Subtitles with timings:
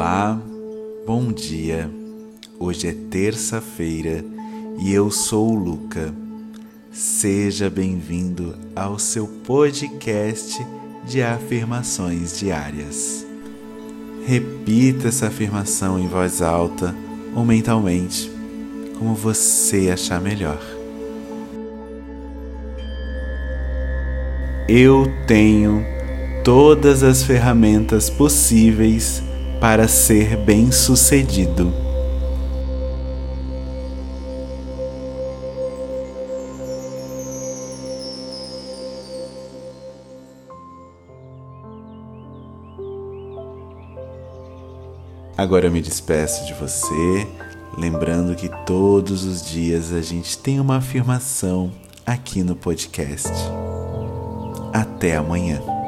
[0.00, 0.40] Olá,
[1.06, 1.90] bom dia.
[2.58, 4.24] Hoje é terça-feira
[4.78, 6.10] e eu sou o Luca.
[6.90, 10.66] Seja bem-vindo ao seu podcast
[11.04, 13.26] de afirmações diárias.
[14.26, 16.96] Repita essa afirmação em voz alta
[17.36, 18.32] ou mentalmente,
[18.98, 20.62] como você achar melhor.
[24.66, 25.84] Eu tenho
[26.42, 29.28] todas as ferramentas possíveis
[29.60, 31.70] para ser bem-sucedido.
[45.36, 47.26] Agora eu me despeço de você,
[47.78, 51.72] lembrando que todos os dias a gente tem uma afirmação
[52.04, 53.30] aqui no podcast.
[54.72, 55.79] Até amanhã.